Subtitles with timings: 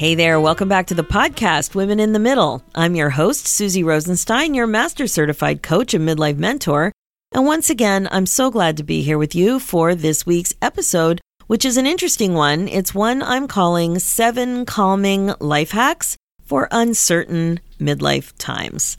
[0.00, 2.62] Hey there, welcome back to the podcast, Women in the Middle.
[2.74, 6.90] I'm your host, Suzy Rosenstein, your master certified coach and midlife mentor.
[7.32, 11.20] And once again, I'm so glad to be here with you for this week's episode,
[11.48, 12.66] which is an interesting one.
[12.66, 18.96] It's one I'm calling Seven Calming Life Hacks for Uncertain Midlife Times.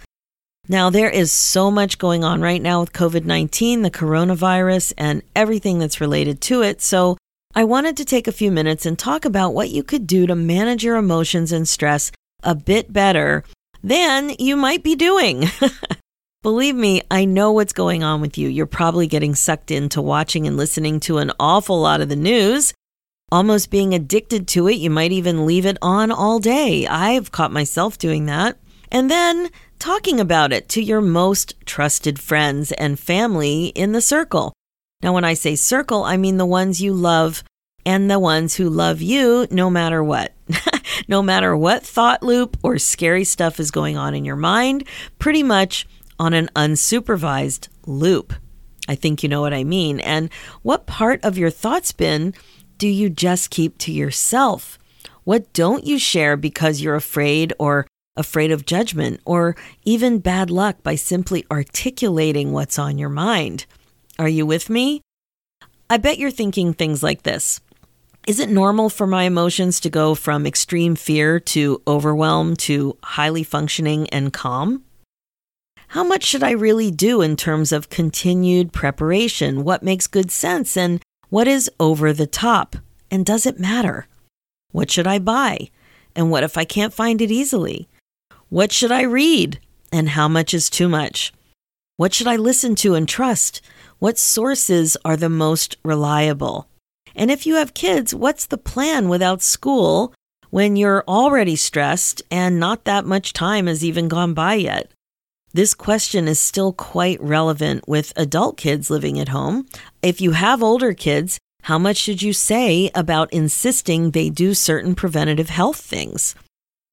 [0.68, 5.24] Now, there is so much going on right now with COVID 19, the coronavirus, and
[5.36, 6.80] everything that's related to it.
[6.80, 7.18] So,
[7.54, 10.36] I wanted to take a few minutes and talk about what you could do to
[10.36, 12.12] manage your emotions and stress
[12.44, 13.44] a bit better
[13.84, 15.46] than you might be doing.
[16.44, 18.48] Believe me, I know what's going on with you.
[18.48, 22.74] You're probably getting sucked into watching and listening to an awful lot of the news,
[23.32, 24.76] almost being addicted to it.
[24.76, 26.88] You might even leave it on all day.
[26.88, 28.58] I've caught myself doing that.
[28.92, 34.54] And then talking about it to your most trusted friends and family in the circle.
[35.04, 37.44] Now, when I say circle, I mean the ones you love
[37.86, 40.34] and the ones who love you no matter what.
[41.08, 44.84] no matter what thought loop or scary stuff is going on in your mind,
[45.20, 45.88] pretty much
[46.20, 48.34] on an unsupervised loop.
[48.88, 50.00] I think you know what I mean.
[50.00, 50.30] And
[50.62, 52.34] what part of your thought spin
[52.78, 54.78] do you just keep to yourself?
[55.24, 57.88] What don't you share because you're afraid or
[58.18, 63.66] afraid of judgment or even bad luck by simply articulating what's on your mind?
[64.20, 65.02] Are you with me?
[65.90, 67.62] I bet you're thinking things like this.
[68.28, 73.42] Is it normal for my emotions to go from extreme fear to overwhelm to highly
[73.44, 74.84] functioning and calm?
[75.88, 79.64] How much should I really do in terms of continued preparation?
[79.64, 82.76] What makes good sense and what is over the top?
[83.10, 84.08] And does it matter?
[84.72, 85.70] What should I buy?
[86.16, 87.90] And what if I can't find it easily?
[88.50, 89.60] What should I read?
[89.92, 91.34] And how much is too much?
[91.98, 93.62] What should I listen to and trust?
[93.98, 96.68] What sources are the most reliable?
[97.16, 100.14] And if you have kids, what's the plan without school
[100.50, 104.92] when you're already stressed and not that much time has even gone by yet?
[105.54, 109.68] This question is still quite relevant with adult kids living at home.
[110.02, 114.96] If you have older kids, how much should you say about insisting they do certain
[114.96, 116.36] preventative health things?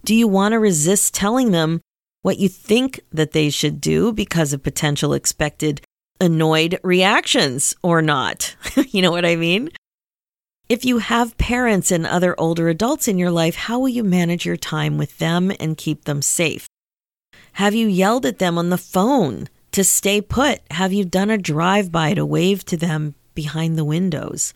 [0.04, 1.80] Do you want to resist telling them
[2.22, 5.80] what you think that they should do because of potential expected
[6.20, 8.56] annoyed reactions or not.
[8.88, 9.70] you know what I mean?
[10.68, 14.44] If you have parents and other older adults in your life, how will you manage
[14.44, 16.66] your time with them and keep them safe?
[17.52, 20.60] Have you yelled at them on the phone to stay put?
[20.70, 24.52] Have you done a drive by to wave to them behind the windows?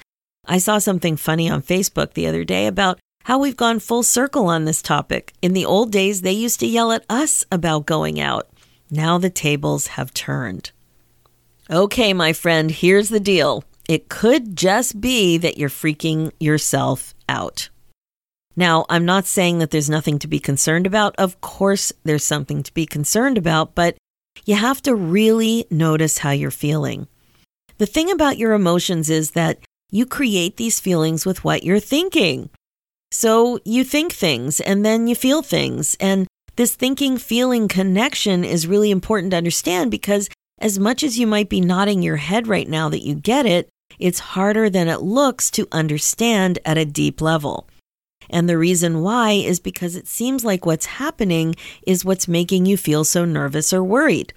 [0.47, 4.49] I saw something funny on Facebook the other day about how we've gone full circle
[4.49, 5.33] on this topic.
[5.41, 8.51] In the old days, they used to yell at us about going out.
[8.91, 10.73] Now the tables have turned.
[11.71, 13.65] Okay, my friend, here's the deal.
[13.89, 17.69] It could just be that you're freaking yourself out.
[18.55, 21.15] Now, I'm not saying that there's nothing to be concerned about.
[21.17, 23.97] Of course, there's something to be concerned about, but
[24.45, 27.09] you have to really notice how you're feeling.
[27.79, 29.59] The thing about your emotions is that
[29.91, 32.51] you create these feelings with what you're thinking.
[33.11, 35.97] So you think things and then you feel things.
[36.01, 36.27] And
[36.57, 40.29] this thinking feeling connection is really important to understand because
[40.63, 43.69] as much as you might be nodding your head right now that you get it,
[43.99, 47.69] it's harder than it looks to understand at a deep level.
[48.31, 51.57] And the reason why is because it seems like what's happening
[51.87, 54.33] is what's making you feel so nervous or worried.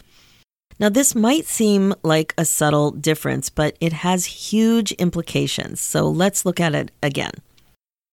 [0.79, 5.79] Now, this might seem like a subtle difference, but it has huge implications.
[5.79, 7.31] So let's look at it again.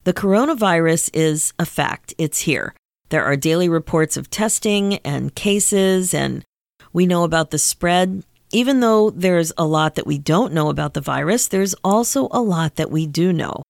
[0.04, 2.74] The coronavirus is a fact, it's here.
[3.08, 6.44] There are daily reports of testing and cases, and
[6.92, 8.24] we know about the spread.
[8.50, 12.42] Even though there's a lot that we don't know about the virus, there's also a
[12.42, 13.62] lot that we do know.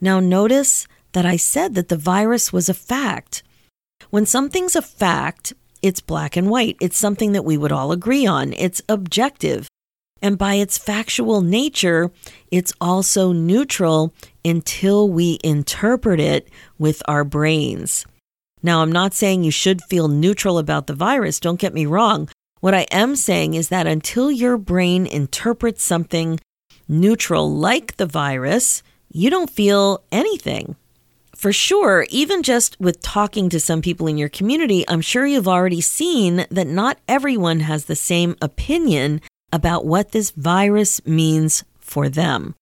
[0.00, 3.42] Now, notice that I said that the virus was a fact.
[4.10, 5.52] When something's a fact,
[5.82, 6.76] it's black and white.
[6.80, 8.54] It's something that we would all agree on.
[8.54, 9.68] It's objective.
[10.22, 12.10] And by its factual nature,
[12.50, 18.06] it's also neutral until we interpret it with our brains.
[18.62, 22.30] Now, I'm not saying you should feel neutral about the virus, don't get me wrong.
[22.64, 26.40] What I am saying is that until your brain interprets something
[26.88, 30.74] neutral like the virus, you don't feel anything.
[31.36, 35.46] for sure, even just with talking to some people in your community, I'm sure you've
[35.46, 39.20] already seen that not everyone has the same opinion
[39.52, 42.54] about what this virus means for them,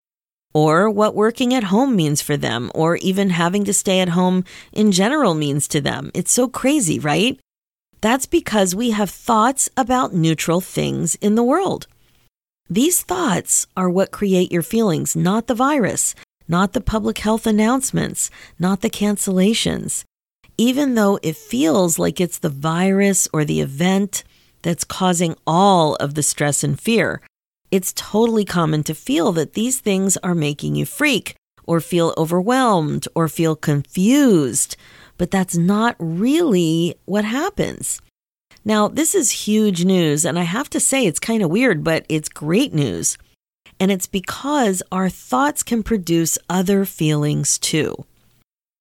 [0.52, 4.43] or what working at home means for them, or even having to stay at home
[4.72, 6.10] in general means to them.
[6.12, 7.38] It's so crazy, right?
[8.02, 11.87] That's because we have thoughts about neutral things in the world.
[12.69, 16.14] These thoughts are what create your feelings, not the virus
[16.49, 20.04] not the public health announcements, not the cancellations.
[20.58, 24.22] Even though it feels like it's the virus or the event
[24.62, 27.20] that's causing all of the stress and fear,
[27.70, 31.34] it's totally common to feel that these things are making you freak
[31.64, 34.76] or feel overwhelmed or feel confused.
[35.19, 38.00] But that's not really what happens.
[38.64, 42.06] Now, this is huge news, and I have to say it's kind of weird, but
[42.09, 43.19] it's great news.
[43.81, 48.05] And it's because our thoughts can produce other feelings too.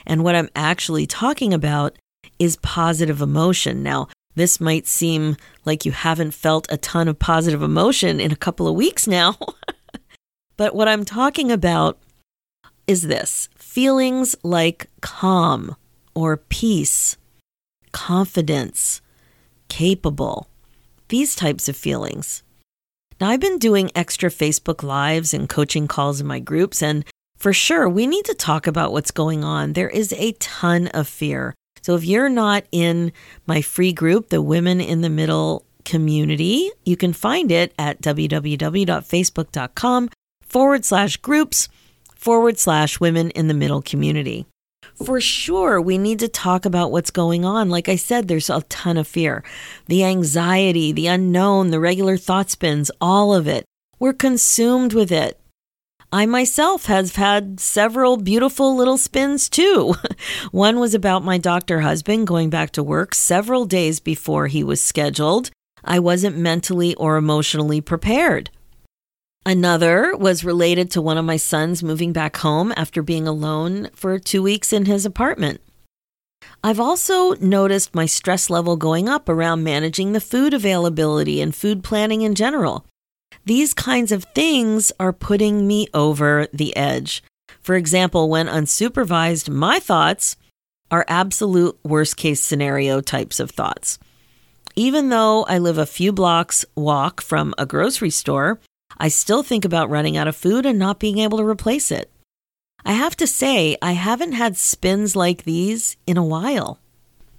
[0.05, 1.95] And what I'm actually talking about
[2.37, 3.81] is positive emotion.
[3.81, 8.35] Now, this might seem like you haven't felt a ton of positive emotion in a
[8.35, 9.37] couple of weeks now.
[10.57, 11.97] but what I'm talking about
[12.87, 15.75] is this feelings like calm
[16.13, 17.17] or peace,
[17.91, 19.01] confidence,
[19.69, 20.47] capable,
[21.09, 22.43] these types of feelings.
[23.19, 27.05] Now, I've been doing extra Facebook Lives and coaching calls in my groups, and
[27.37, 29.73] for sure, we need to talk about what's going on.
[29.73, 31.53] There is a ton of fear.
[31.81, 33.11] So, if you're not in
[33.45, 40.09] my free group, the Women in the Middle community, you can find it at www.facebook.com
[40.41, 41.69] forward slash groups
[42.15, 44.45] forward slash women in the middle community
[45.03, 47.69] for sure, we need to talk about what's going on.
[47.69, 49.43] Like I said, there's a ton of fear
[49.87, 53.65] the anxiety, the unknown, the regular thought spins, all of it.
[53.99, 55.39] We're consumed with it.
[56.13, 59.95] I myself have had several beautiful little spins too.
[60.51, 64.83] One was about my doctor husband going back to work several days before he was
[64.83, 65.51] scheduled.
[65.85, 68.49] I wasn't mentally or emotionally prepared.
[69.45, 74.19] Another was related to one of my sons moving back home after being alone for
[74.19, 75.61] two weeks in his apartment.
[76.63, 81.83] I've also noticed my stress level going up around managing the food availability and food
[81.83, 82.85] planning in general.
[83.43, 87.23] These kinds of things are putting me over the edge.
[87.61, 90.37] For example, when unsupervised, my thoughts
[90.91, 93.97] are absolute worst case scenario types of thoughts.
[94.75, 98.59] Even though I live a few blocks walk from a grocery store,
[98.97, 102.11] I still think about running out of food and not being able to replace it.
[102.85, 106.79] I have to say, I haven't had spins like these in a while.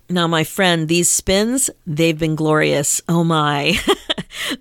[0.08, 3.00] Now, my friend, these spins, they've been glorious.
[3.08, 3.72] Oh my.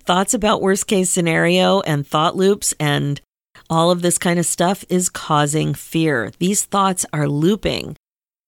[0.04, 3.20] Thoughts about worst case scenario and thought loops and
[3.68, 6.32] all of this kind of stuff is causing fear.
[6.38, 7.96] These thoughts are looping,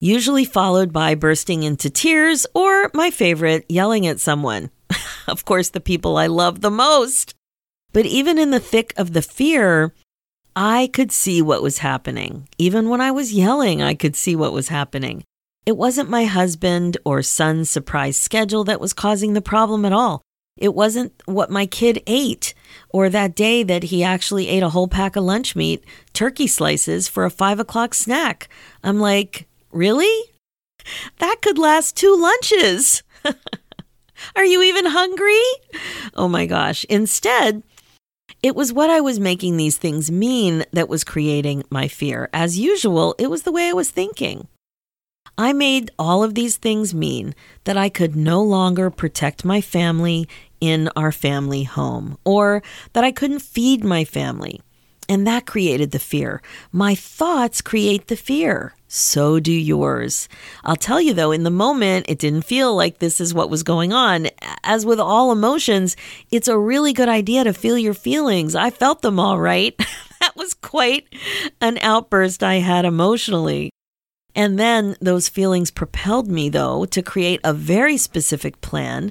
[0.01, 4.71] usually followed by bursting into tears or, my favorite, yelling at someone.
[5.29, 7.35] of course, the people I love the most.
[7.95, 9.95] But even in the thick of the fear,
[10.57, 12.49] I could see what was happening.
[12.59, 15.23] Even when I was yelling, I could see what was happening.
[15.65, 20.23] It wasn't my husband or son's surprise schedule that was causing the problem at all.
[20.57, 22.53] It wasn't what my kid ate
[22.89, 27.07] or that day that he actually ate a whole pack of lunch meat, turkey slices
[27.07, 28.49] for a five o'clock snack.
[28.83, 30.31] I'm like, really?
[31.19, 33.05] That could last two lunches.
[34.37, 35.81] Are you even hungry?
[36.15, 36.85] Oh my gosh.
[36.89, 37.63] Instead,
[38.45, 42.29] it was what I was making these things mean that was creating my fear.
[42.35, 44.49] As usual, it was the way I was thinking.
[45.39, 47.35] I made all of these things mean
[47.65, 50.29] that I could no longer protect my family
[50.61, 54.61] in our family home, or that I couldn't feed my family.
[55.09, 56.43] And that created the fear.
[56.71, 58.75] My thoughts create the fear.
[58.95, 60.29] So do yours.
[60.63, 63.65] I'll tell you though, in the moment, it didn't feel like this is what was
[63.65, 64.29] going on.
[64.63, 65.97] As with all emotions,
[66.31, 68.55] it's a really good idea to feel your feelings.
[68.55, 69.77] I felt them all right.
[70.21, 71.09] that was quite
[71.61, 73.71] an outburst I had emotionally.
[74.37, 79.11] And then those feelings propelled me, though, to create a very specific plan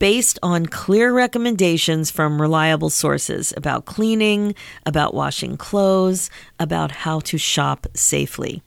[0.00, 7.38] based on clear recommendations from reliable sources about cleaning, about washing clothes, about how to
[7.38, 8.60] shop safely.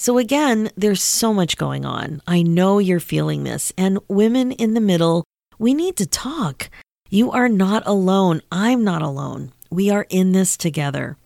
[0.00, 2.22] So, again, there's so much going on.
[2.24, 3.72] I know you're feeling this.
[3.76, 5.24] And women in the middle,
[5.58, 6.70] we need to talk.
[7.10, 8.40] You are not alone.
[8.52, 9.52] I'm not alone.
[9.70, 11.16] We are in this together.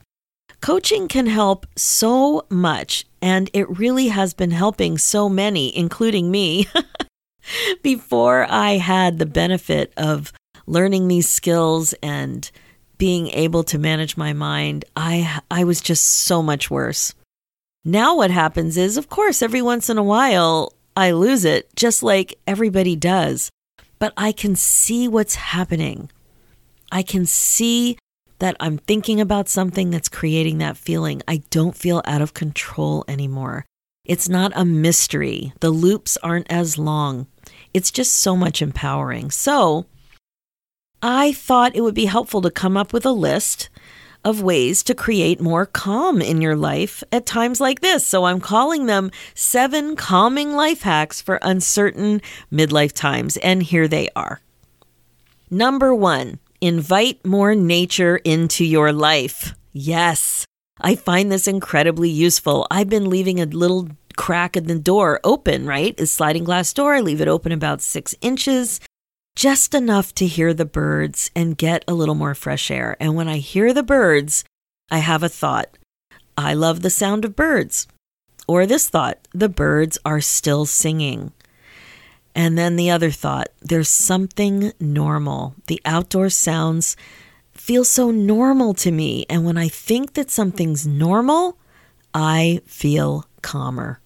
[0.63, 6.67] Coaching can help so much, and it really has been helping so many, including me.
[7.83, 10.33] Before I had the benefit of
[10.67, 12.51] learning these skills and
[12.97, 17.13] being able to manage my mind, I I was just so much worse.
[17.85, 22.03] Now, what happens is, of course, every once in a while, I lose it, just
[22.03, 23.51] like everybody does.
[23.99, 26.11] But I can see what's happening.
[26.93, 27.99] I can see
[28.39, 31.23] that I'm thinking about something that's creating that feeling.
[31.27, 33.65] I don't feel out of control anymore.
[34.05, 35.53] It's not a mystery.
[35.61, 37.27] The loops aren't as long.
[37.75, 39.31] It's just so much empowering.
[39.31, 39.87] So,
[41.03, 43.71] I thought it would be helpful to come up with a list
[44.25, 48.07] of ways to create more calm in your life at times like this.
[48.07, 53.37] So I'm calling them seven calming life hacks for uncertain midlife times.
[53.39, 54.41] And here they are.
[55.51, 59.55] Number one, invite more nature into your life.
[59.73, 60.47] Yes,
[60.81, 62.67] I find this incredibly useful.
[62.71, 65.99] I've been leaving a little crack in the door open, right?
[66.01, 66.95] A sliding glass door.
[66.95, 68.81] I leave it open about six inches
[69.35, 72.97] just enough to hear the birds and get a little more fresh air.
[73.01, 74.45] And when I hear the birds,
[74.91, 75.79] I have a thought
[76.37, 77.87] I love the sound of birds.
[78.49, 81.33] Or this thought the birds are still singing.
[82.35, 85.55] And then the other thought there's something normal.
[85.67, 86.97] The outdoor sounds
[87.53, 89.27] feel so normal to me.
[89.29, 91.59] And when I think that something's normal,
[92.15, 94.01] I feel calmer.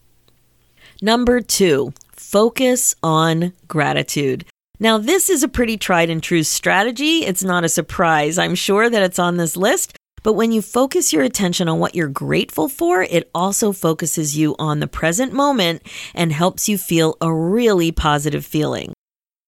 [1.00, 4.44] Number two, focus on gratitude.
[4.78, 7.24] Now, this is a pretty tried and true strategy.
[7.24, 8.36] It's not a surprise.
[8.36, 9.96] I'm sure that it's on this list.
[10.22, 14.56] But when you focus your attention on what you're grateful for, it also focuses you
[14.58, 15.82] on the present moment
[16.14, 18.92] and helps you feel a really positive feeling.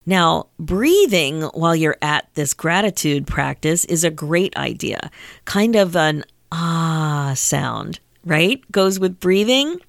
[0.06, 5.11] Now, breathing while you're at this gratitude practice is a great idea.
[5.44, 8.62] Kind of an ah sound, right?
[8.73, 9.80] Goes with breathing.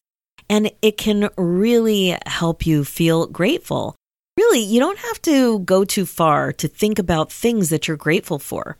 [0.50, 3.96] And it can really help you feel grateful
[4.40, 8.40] really, you don't have to go too far to think about things that you're grateful
[8.40, 8.78] for.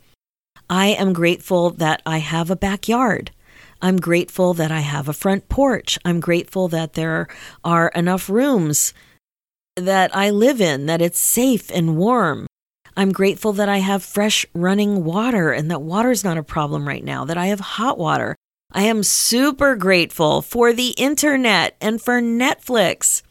[0.70, 3.30] I am grateful that I have a backyard.
[3.82, 5.98] I'm grateful that I have a front porch.
[6.02, 7.28] I'm grateful that there
[7.62, 8.94] are enough rooms
[9.76, 12.46] that I live in, that it's safe and warm.
[12.96, 17.04] I'm grateful that I have fresh running water and that water's not a problem right
[17.04, 18.34] now, that I have hot water.
[18.72, 23.22] I am super grateful for the internet and for Netflix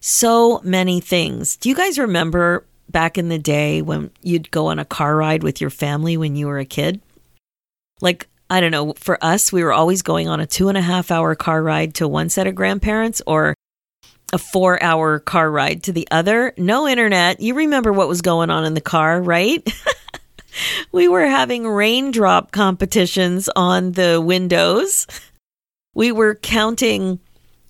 [0.00, 1.56] so many things.
[1.56, 5.42] Do you guys remember back in the day when you'd go on a car ride
[5.42, 7.00] with your family when you were a kid?
[8.00, 10.82] Like, I don't know, for us, we were always going on a two and a
[10.82, 13.54] half hour car ride to one set of grandparents or
[14.32, 16.54] a four hour car ride to the other.
[16.56, 17.40] No internet.
[17.40, 19.66] You remember what was going on in the car, right?
[20.92, 25.06] we were having raindrop competitions on the windows.
[25.94, 27.18] We were counting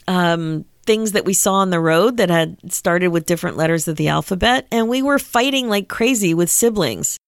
[0.07, 3.97] um, things that we saw on the road that had started with different letters of
[3.97, 7.19] the alphabet, and we were fighting like crazy with siblings.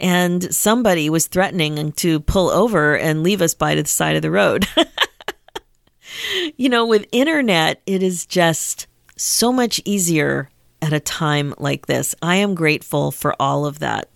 [0.00, 4.30] And somebody was threatening to pull over and leave us by the side of the
[4.30, 4.66] road.
[6.56, 12.14] you know, with internet, it is just so much easier at a time like this.
[12.20, 14.10] I am grateful for all of that.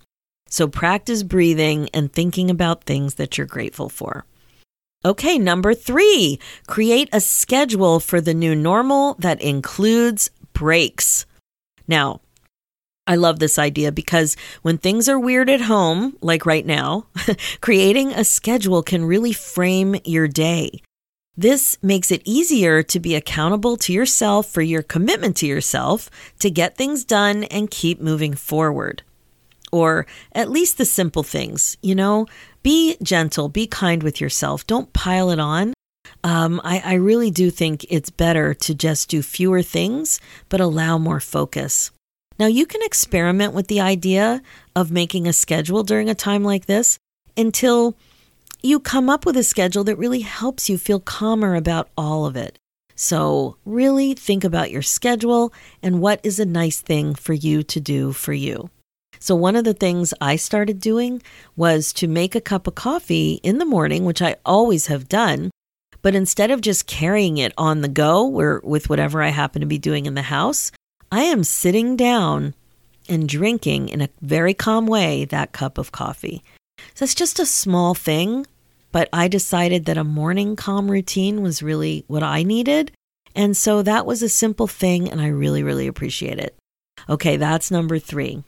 [0.48, 4.24] So practice breathing and thinking about things that you're grateful for.
[5.06, 11.26] Okay, number three, create a schedule for the new normal that includes breaks.
[11.86, 12.22] Now,
[13.06, 17.06] I love this idea because when things are weird at home, like right now,
[17.60, 20.82] creating a schedule can really frame your day.
[21.36, 26.10] This makes it easier to be accountable to yourself for your commitment to yourself
[26.40, 29.04] to get things done and keep moving forward.
[29.70, 32.26] Or at least the simple things, you know,
[32.66, 34.66] be gentle, be kind with yourself.
[34.66, 35.72] Don't pile it on.
[36.24, 40.18] Um, I, I really do think it's better to just do fewer things,
[40.48, 41.92] but allow more focus.
[42.40, 44.42] Now, you can experiment with the idea
[44.74, 46.98] of making a schedule during a time like this
[47.36, 47.96] until
[48.62, 52.34] you come up with a schedule that really helps you feel calmer about all of
[52.34, 52.58] it.
[52.96, 55.52] So, really think about your schedule
[55.84, 58.70] and what is a nice thing for you to do for you.
[59.18, 61.22] So, one of the things I started doing
[61.56, 65.50] was to make a cup of coffee in the morning, which I always have done.
[66.02, 69.66] But instead of just carrying it on the go or with whatever I happen to
[69.66, 70.70] be doing in the house,
[71.10, 72.54] I am sitting down
[73.08, 76.42] and drinking in a very calm way that cup of coffee.
[76.94, 78.46] So, it's just a small thing,
[78.92, 82.92] but I decided that a morning calm routine was really what I needed.
[83.36, 86.56] And so that was a simple thing, and I really, really appreciate it.
[87.06, 88.42] Okay, that's number three.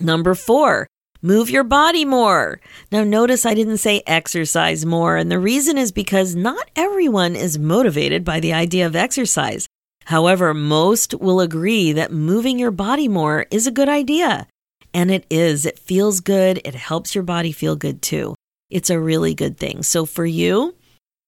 [0.00, 0.86] Number four,
[1.22, 2.58] move your body more.
[2.90, 7.58] Now, notice I didn't say exercise more, and the reason is because not everyone is
[7.58, 9.66] motivated by the idea of exercise.
[10.04, 14.46] However, most will agree that moving your body more is a good idea.
[14.92, 15.66] And it is.
[15.66, 16.60] It feels good.
[16.64, 18.34] It helps your body feel good too.
[18.70, 19.82] It's a really good thing.
[19.82, 20.74] So, for you,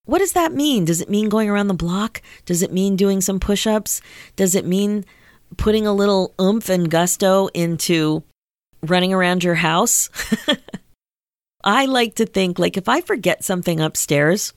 [0.04, 0.84] What does that mean?
[0.84, 2.22] Does it mean going around the block?
[2.44, 4.00] Does it mean doing some push ups?
[4.34, 5.04] Does it mean
[5.56, 8.24] putting a little oomph and gusto into
[8.82, 10.10] running around your house?
[11.64, 14.52] I like to think like if I forget something upstairs,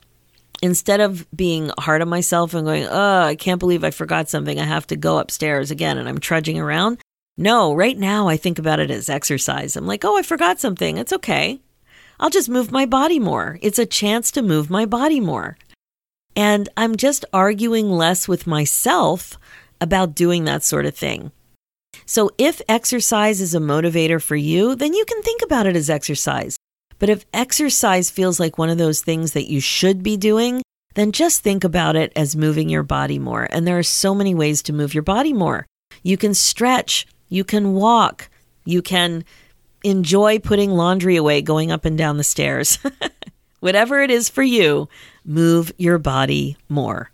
[0.61, 4.59] instead of being hard on myself and going, oh, I can't believe I forgot something,
[4.59, 6.99] I have to go upstairs again and I'm trudging around.
[7.37, 9.75] No, right now I think about it as exercise.
[9.75, 10.97] I'm like, oh, I forgot something.
[10.97, 11.59] It's okay.
[12.19, 13.59] I'll just move my body more.
[13.61, 15.57] It's a chance to move my body more.
[16.35, 19.37] And I'm just arguing less with myself
[19.81, 21.31] about doing that sort of thing.
[22.05, 25.89] So if exercise is a motivator for you, then you can think about it as
[25.89, 26.57] exercise.
[26.99, 30.61] But if exercise feels like one of those things that you should be doing,
[30.95, 33.47] then just think about it as moving your body more.
[33.51, 35.65] And there are so many ways to move your body more.
[36.03, 38.29] You can stretch, you can walk,
[38.63, 39.25] you can
[39.83, 42.79] enjoy putting laundry away going up and down the stairs.
[43.59, 44.89] Whatever it is for you,
[45.25, 47.11] move your body more.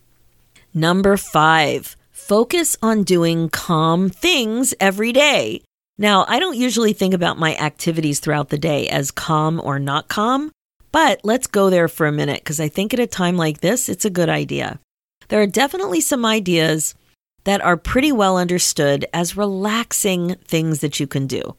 [0.74, 1.98] Number five,
[2.32, 5.62] focus on doing calm things every day.
[5.98, 10.08] Now, I don't usually think about my activities throughout the day as calm or not
[10.08, 10.50] calm,
[10.94, 13.90] but let's go there for a minute because I think at a time like this,
[13.90, 14.80] it's a good idea.
[15.28, 16.96] There are definitely some ideas
[17.44, 21.58] that are pretty well understood as relaxing things that you can do.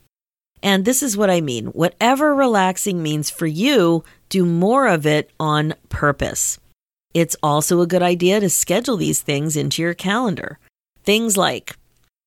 [0.62, 5.32] And this is what I mean whatever relaxing means for you, do more of it
[5.38, 6.58] on purpose.
[7.12, 10.58] It's also a good idea to schedule these things into your calendar.
[11.04, 11.76] Things like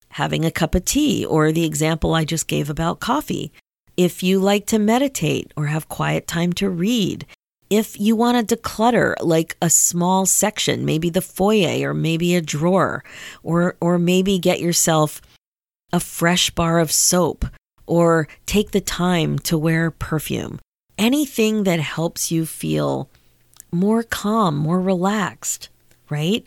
[0.09, 3.51] having a cup of tea, or the example I just gave about coffee.
[3.97, 7.25] If you like to meditate or have quiet time to read,
[7.69, 12.41] if you want to declutter like a small section, maybe the foyer or maybe a
[12.41, 13.03] drawer,
[13.43, 15.21] or, or maybe get yourself
[15.91, 17.45] a fresh bar of soap
[17.87, 20.59] or take the time to wear perfume.
[20.97, 23.09] Anything that helps you feel
[23.71, 25.69] more calm, more relaxed,
[26.09, 26.45] right?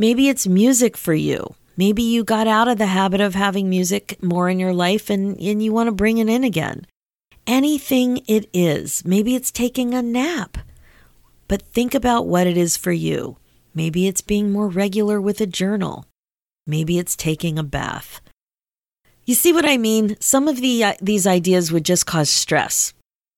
[0.00, 1.56] Maybe it's music for you.
[1.76, 5.36] Maybe you got out of the habit of having music more in your life and,
[5.40, 6.86] and you want to bring it in again.
[7.48, 9.04] Anything it is.
[9.04, 10.56] Maybe it's taking a nap.
[11.48, 13.38] But think about what it is for you.
[13.74, 16.06] Maybe it's being more regular with a journal.
[16.64, 18.20] Maybe it's taking a bath.
[19.24, 20.16] You see what I mean?
[20.20, 22.92] Some of the, uh, these ideas would just cause stress.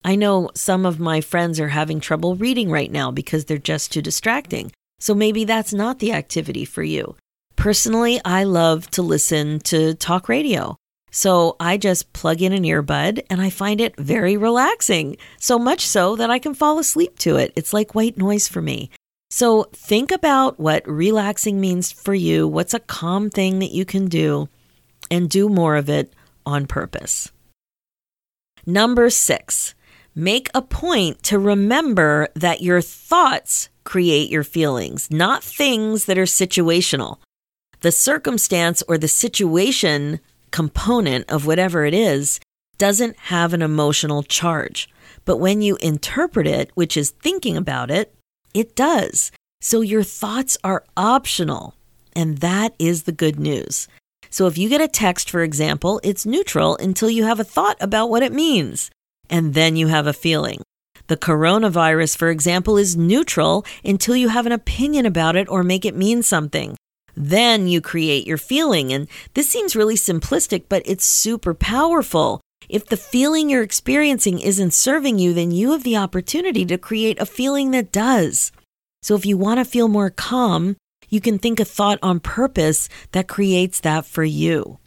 [0.04, 3.92] I know some of my friends are having trouble reading right now because they're just
[3.92, 4.72] too distracting.
[5.00, 7.16] So maybe that's not the activity for you.
[7.56, 10.76] Personally, I love to listen to talk radio.
[11.10, 15.84] So I just plug in an earbud and I find it very relaxing, so much
[15.84, 17.52] so that I can fall asleep to it.
[17.56, 18.90] It's like white noise for me.
[19.30, 22.46] So think about what relaxing means for you.
[22.46, 24.48] What's a calm thing that you can do
[25.10, 26.12] and do more of it
[26.46, 27.32] on purpose.
[28.66, 29.74] Number six,
[30.14, 36.36] make a point to remember that your thoughts create your feelings, not things that are
[36.44, 37.18] situational
[37.80, 42.40] the circumstance or the situation component of whatever it is
[42.78, 44.88] doesn't have an emotional charge.
[45.24, 48.14] But when you interpret it, which is thinking about it,
[48.54, 49.32] it does.
[49.60, 51.74] So your thoughts are optional.
[52.16, 53.86] And that is the good news.
[54.30, 57.76] So if you get a text, for example, it's neutral until you have a thought
[57.80, 58.90] about what it means.
[59.28, 60.62] And then you have a feeling.
[61.10, 65.84] The coronavirus, for example, is neutral until you have an opinion about it or make
[65.84, 66.76] it mean something.
[67.16, 68.92] Then you create your feeling.
[68.92, 72.40] And this seems really simplistic, but it's super powerful.
[72.68, 77.18] If the feeling you're experiencing isn't serving you, then you have the opportunity to create
[77.18, 78.52] a feeling that does.
[79.02, 80.76] So if you want to feel more calm,
[81.08, 84.78] you can think a thought on purpose that creates that for you.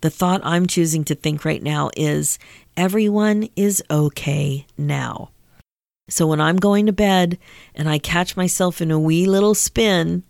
[0.00, 2.40] The thought I'm choosing to think right now is
[2.76, 5.30] everyone is okay now.
[6.08, 7.38] So when I'm going to bed
[7.74, 10.24] and I catch myself in a wee little spin,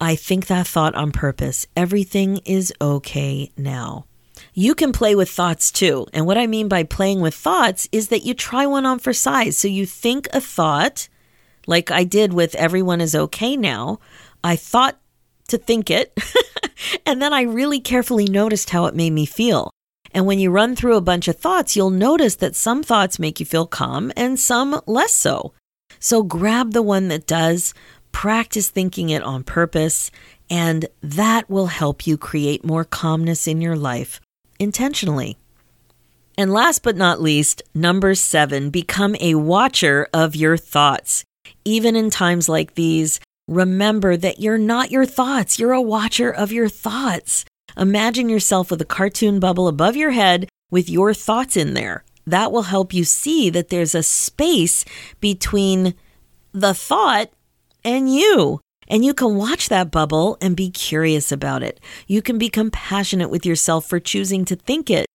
[0.00, 1.66] I think that thought on purpose.
[1.74, 4.04] Everything is okay now.
[4.52, 6.06] You can play with thoughts too.
[6.12, 9.12] And what I mean by playing with thoughts is that you try one on for
[9.12, 9.56] size.
[9.56, 11.08] So you think a thought,
[11.66, 14.00] like I did with everyone is okay now.
[14.44, 14.98] I thought
[15.48, 16.18] to think it,
[17.06, 19.70] and then I really carefully noticed how it made me feel.
[20.12, 23.40] And when you run through a bunch of thoughts, you'll notice that some thoughts make
[23.40, 25.52] you feel calm and some less so.
[25.98, 27.74] So grab the one that does,
[28.16, 30.10] Practice thinking it on purpose,
[30.48, 34.22] and that will help you create more calmness in your life
[34.58, 35.36] intentionally.
[36.38, 41.24] And last but not least, number seven, become a watcher of your thoughts.
[41.66, 46.50] Even in times like these, remember that you're not your thoughts, you're a watcher of
[46.50, 47.44] your thoughts.
[47.76, 52.04] Imagine yourself with a cartoon bubble above your head with your thoughts in there.
[52.26, 54.84] That will help you see that there's a space
[55.20, 55.94] between
[56.52, 57.30] the thought
[57.84, 58.60] and you.
[58.88, 61.80] And you can watch that bubble and be curious about it.
[62.06, 65.06] You can be compassionate with yourself for choosing to think it.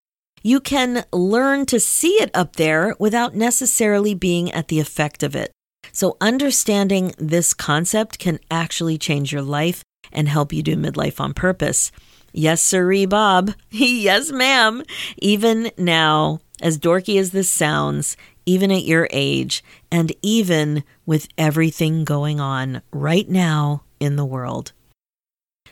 [0.42, 5.34] You can learn to see it up there without necessarily being at the effect of
[5.36, 5.52] it.
[5.92, 11.34] So, understanding this concept can actually change your life and help you do midlife on
[11.34, 11.92] purpose.
[12.32, 13.52] Yes, sirree, Bob.
[13.70, 14.82] yes, ma'am.
[15.18, 18.16] Even now, as dorky as this sounds,
[18.46, 24.72] even at your age, and even with everything going on right now in the world.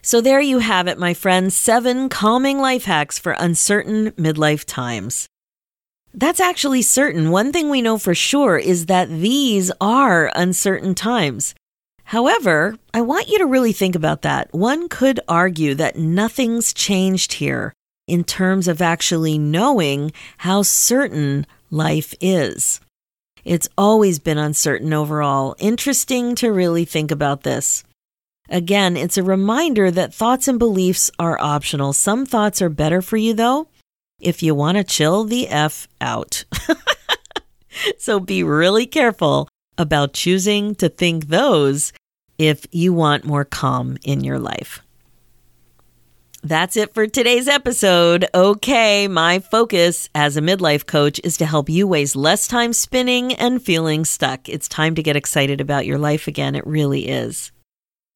[0.02, 5.28] So, there you have it, my friends seven calming life hacks for uncertain midlife times.
[6.12, 7.30] That's actually certain.
[7.30, 11.54] One thing we know for sure is that these are uncertain times.
[12.10, 14.52] However, I want you to really think about that.
[14.52, 17.72] One could argue that nothing's changed here
[18.08, 22.80] in terms of actually knowing how certain life is.
[23.44, 25.54] It's always been uncertain overall.
[25.60, 27.84] Interesting to really think about this.
[28.48, 31.92] Again, it's a reminder that thoughts and beliefs are optional.
[31.92, 33.68] Some thoughts are better for you, though,
[34.18, 36.44] if you want to chill the F out.
[37.98, 41.92] so be really careful about choosing to think those
[42.40, 44.80] if you want more calm in your life.
[46.42, 48.24] That's it for today's episode.
[48.34, 53.34] Okay, my focus as a midlife coach is to help you waste less time spinning
[53.34, 54.48] and feeling stuck.
[54.48, 56.54] It's time to get excited about your life again.
[56.54, 57.52] It really is.